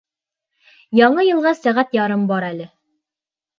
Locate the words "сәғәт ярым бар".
1.61-2.51